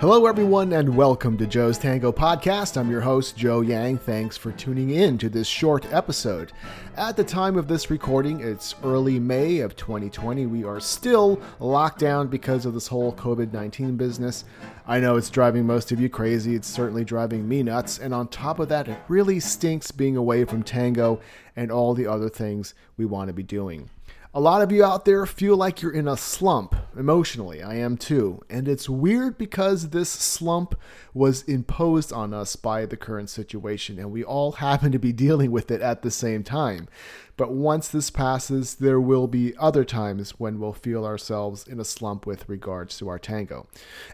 Hello, 0.00 0.24
everyone, 0.24 0.72
and 0.72 0.96
welcome 0.96 1.36
to 1.36 1.46
Joe's 1.46 1.76
Tango 1.76 2.10
Podcast. 2.10 2.78
I'm 2.78 2.90
your 2.90 3.02
host, 3.02 3.36
Joe 3.36 3.60
Yang. 3.60 3.98
Thanks 3.98 4.34
for 4.34 4.50
tuning 4.50 4.88
in 4.88 5.18
to 5.18 5.28
this 5.28 5.46
short 5.46 5.84
episode. 5.92 6.52
At 6.96 7.18
the 7.18 7.22
time 7.22 7.58
of 7.58 7.68
this 7.68 7.90
recording, 7.90 8.40
it's 8.40 8.74
early 8.82 9.18
May 9.18 9.58
of 9.58 9.76
2020. 9.76 10.46
We 10.46 10.64
are 10.64 10.80
still 10.80 11.38
locked 11.58 11.98
down 11.98 12.28
because 12.28 12.64
of 12.64 12.72
this 12.72 12.86
whole 12.86 13.12
COVID 13.12 13.52
19 13.52 13.98
business. 13.98 14.46
I 14.86 15.00
know 15.00 15.18
it's 15.18 15.28
driving 15.28 15.66
most 15.66 15.92
of 15.92 16.00
you 16.00 16.08
crazy. 16.08 16.54
It's 16.54 16.66
certainly 16.66 17.04
driving 17.04 17.46
me 17.46 17.62
nuts. 17.62 17.98
And 17.98 18.14
on 18.14 18.28
top 18.28 18.58
of 18.58 18.70
that, 18.70 18.88
it 18.88 18.96
really 19.06 19.38
stinks 19.38 19.90
being 19.90 20.16
away 20.16 20.46
from 20.46 20.62
tango 20.62 21.20
and 21.56 21.70
all 21.70 21.92
the 21.92 22.06
other 22.06 22.30
things 22.30 22.72
we 22.96 23.04
want 23.04 23.28
to 23.28 23.34
be 23.34 23.42
doing. 23.42 23.90
A 24.32 24.40
lot 24.40 24.62
of 24.62 24.72
you 24.72 24.82
out 24.82 25.04
there 25.04 25.26
feel 25.26 25.58
like 25.58 25.82
you're 25.82 25.92
in 25.92 26.08
a 26.08 26.16
slump 26.16 26.74
emotionally. 26.96 27.62
I 27.62 27.74
am 27.76 27.96
too. 27.96 28.40
And 28.48 28.68
it's 28.68 28.88
weird 28.88 29.38
because 29.38 29.90
this 29.90 30.08
slump 30.08 30.74
was 31.14 31.42
imposed 31.42 32.12
on 32.12 32.34
us 32.34 32.56
by 32.56 32.86
the 32.86 32.96
current 32.96 33.30
situation, 33.30 33.98
and 33.98 34.10
we 34.10 34.24
all 34.24 34.52
happen 34.66 34.92
to 34.92 34.98
be 34.98 35.12
dealing 35.12 35.50
with 35.50 35.70
it 35.70 35.80
at 35.80 36.02
the 36.02 36.10
same 36.10 36.42
time. 36.42 36.88
But 37.40 37.52
once 37.52 37.88
this 37.88 38.10
passes, 38.10 38.74
there 38.74 39.00
will 39.00 39.26
be 39.26 39.56
other 39.56 39.82
times 39.82 40.32
when 40.32 40.60
we'll 40.60 40.74
feel 40.74 41.06
ourselves 41.06 41.66
in 41.66 41.80
a 41.80 41.86
slump 41.86 42.26
with 42.26 42.46
regards 42.50 42.98
to 42.98 43.08
our 43.08 43.18
tango. 43.18 43.66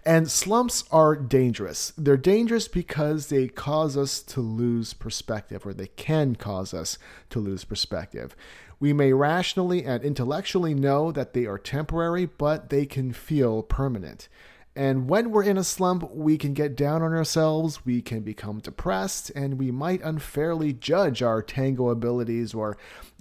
And 0.05 0.31
slumps 0.31 0.85
are 0.93 1.17
dangerous. 1.17 1.93
They're 1.99 2.17
dangerous 2.17 2.69
because 2.69 3.27
they 3.27 3.49
cause 3.49 3.97
us 3.97 4.23
to 4.23 4.41
lose 4.41 4.95
perspective, 4.95 5.67
or 5.67 5.75
they 5.75 5.89
can 5.89 6.37
cause 6.37 6.73
us 6.73 6.99
to 7.31 7.41
lose 7.41 7.65
perspective. 7.65 8.37
We 8.79 8.93
may 8.93 9.13
rationally 9.13 9.85
and 9.85 10.05
intellectually 10.05 10.75
know 10.75 11.11
that 11.11 11.33
they 11.33 11.47
are 11.47 11.59
temporary, 11.59 12.27
but 12.27 12.71
they 12.71 12.87
can 12.87 13.13
feel 13.13 13.65
permanent. 13.65 14.29
And 14.77 15.09
when 15.09 15.31
we're 15.31 15.43
in 15.43 15.57
a 15.57 15.65
slump, 15.65 16.15
we 16.15 16.37
can 16.37 16.53
get 16.53 16.77
down 16.77 17.03
on 17.03 17.15
ourselves, 17.15 17.87
we 17.87 18.03
can 18.03 18.21
become 18.21 18.61
depressed, 18.61 19.33
and 19.35 19.59
we 19.59 19.71
might 19.71 20.03
unfairly 20.03 20.75
judge 20.75 21.23
our 21.23 21.41
tango 21.43 21.89
abilities 21.89 22.53
or 22.53 22.77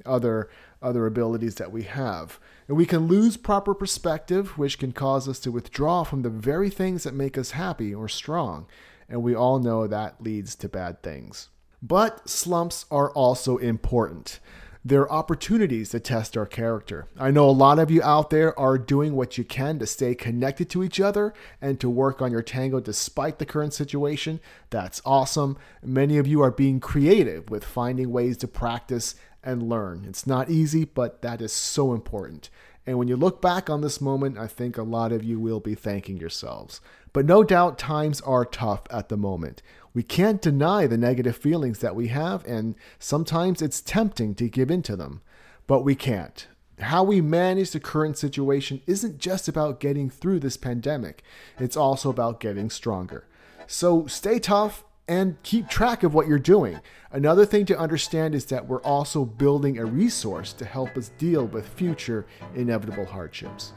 other 0.06 0.50
other 0.82 1.06
abilities 1.08 1.56
that 1.56 1.72
we 1.72 1.84
have. 1.84 2.40
And 2.68 2.76
we 2.76 2.86
can 2.86 3.08
lose 3.08 3.38
proper 3.38 3.74
perspective, 3.74 4.58
which 4.58 4.78
can 4.78 4.92
cause 4.92 5.30
us 5.30 5.40
to 5.40 5.52
withdraw 5.52 6.04
from 6.04 6.22
the 6.22 6.30
very 6.30 6.70
things 6.70 7.04
that 7.04 7.14
make 7.14 7.38
us 7.38 7.52
happy 7.52 7.96
or 7.96 8.10
strong. 8.10 8.68
And 9.08 9.24
we 9.24 9.34
all 9.34 9.60
know 9.60 9.88
that 9.88 10.22
leads 10.22 10.56
to 10.58 10.70
bad 10.70 11.02
things. 11.02 11.50
But 11.82 12.30
slumps 12.30 12.86
are 12.92 13.12
also 13.12 13.58
important. 13.58 14.40
They're 14.88 15.12
opportunities 15.12 15.90
to 15.90 16.00
test 16.00 16.38
our 16.38 16.46
character. 16.46 17.08
I 17.18 17.32
know 17.32 17.50
a 17.50 17.52
lot 17.52 17.80
of 17.80 17.90
you 17.90 18.04
out 18.04 18.30
there 18.30 18.58
are 18.60 18.78
doing 18.78 19.16
what 19.16 19.36
you 19.36 19.44
can 19.44 19.80
to 19.80 19.88
stay 19.88 20.14
connected 20.14 20.70
to 20.70 20.84
each 20.84 21.00
other 21.00 21.34
and 21.60 21.80
to 21.80 21.90
work 21.90 22.22
on 22.22 22.32
your 22.32 22.44
tango 22.44 22.80
despite 22.80 23.40
the 23.40 23.48
current 23.48 23.74
situation. 23.74 24.40
That's 24.70 25.02
awesome. 25.04 25.58
Many 25.84 26.20
of 26.20 26.28
you 26.28 26.44
are 26.44 26.52
being 26.52 26.80
creative 26.80 27.50
with 27.50 27.64
finding 27.64 28.12
ways 28.12 28.38
to 28.38 28.48
practice 28.48 29.16
and 29.44 29.68
learn. 29.68 30.06
It's 30.08 30.28
not 30.28 30.52
easy, 30.52 30.86
but 30.86 31.24
that 31.24 31.42
is 31.42 31.52
so 31.52 31.92
important. 31.92 32.52
And 32.86 33.00
when 33.00 33.08
you 33.08 33.16
look 33.16 33.42
back 33.42 33.72
on 33.72 33.82
this 33.82 34.00
moment, 34.00 34.38
I 34.38 34.46
think 34.46 34.78
a 34.78 34.84
lot 34.84 35.12
of 35.12 35.24
you 35.24 35.40
will 35.40 35.60
be 35.60 35.74
thanking 35.74 36.18
yourselves. 36.18 36.80
But 37.12 37.26
no 37.26 37.44
doubt 37.44 37.80
times 37.80 38.22
are 38.22 38.46
tough 38.46 38.84
at 38.92 39.10
the 39.10 39.18
moment. 39.18 39.64
We 39.96 40.04
can't 40.04 40.42
deny 40.42 40.88
the 40.88 40.98
negative 40.98 41.38
feelings 41.38 41.80
that 41.80 41.96
we 41.96 42.10
have, 42.10 42.46
and 42.46 42.76
sometimes 43.00 43.62
it's 43.62 43.80
tempting 43.80 44.36
to 44.36 44.50
give 44.50 44.70
in 44.70 44.82
to 44.84 44.98
them, 44.98 45.22
but 45.68 45.86
we 45.86 45.96
can't. 45.96 46.46
How 46.82 47.02
we 47.06 47.22
manage 47.22 47.72
the 47.72 47.80
current 47.80 48.18
situation 48.18 48.82
isn't 48.86 49.20
just 49.20 49.48
about 49.48 49.80
getting 49.80 50.10
through 50.10 50.42
this 50.42 50.58
pandemic, 50.58 51.24
it's 51.58 51.78
also 51.78 52.10
about 52.10 52.42
getting 52.42 52.70
stronger. 52.70 53.26
So 53.68 54.06
stay 54.06 54.38
tough 54.38 54.84
and 55.08 55.42
keep 55.44 55.70
track 55.70 56.04
of 56.04 56.14
what 56.14 56.28
you're 56.28 56.40
doing. 56.40 56.82
Another 57.14 57.46
thing 57.46 57.66
to 57.68 57.80
understand 57.80 58.36
is 58.36 58.46
that 58.48 58.68
we're 58.68 58.82
also 58.82 59.24
building 59.24 59.78
a 59.78 59.86
resource 59.86 60.52
to 60.54 60.66
help 60.66 60.98
us 60.98 61.12
deal 61.18 61.46
with 61.46 61.70
future 61.70 62.26
inevitable 62.54 63.06
hardships. 63.06 63.72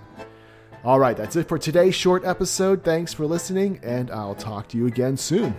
All 0.82 0.98
right, 0.98 1.16
that's 1.16 1.36
it 1.36 1.46
for 1.46 1.58
today's 1.58 1.94
short 1.94 2.24
episode. 2.24 2.82
Thanks 2.82 3.14
for 3.14 3.24
listening, 3.24 3.78
and 3.84 4.10
I'll 4.10 4.34
talk 4.34 4.68
to 4.70 4.76
you 4.76 4.88
again 4.88 5.16
soon. 5.16 5.54